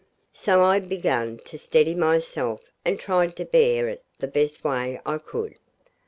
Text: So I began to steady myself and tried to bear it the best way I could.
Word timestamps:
So 0.33 0.63
I 0.63 0.79
began 0.79 1.37
to 1.45 1.59
steady 1.59 1.93
myself 1.93 2.61
and 2.83 2.99
tried 2.99 3.35
to 3.35 3.45
bear 3.45 3.87
it 3.87 4.03
the 4.17 4.25
best 4.25 4.63
way 4.63 4.99
I 5.05 5.19
could. 5.19 5.59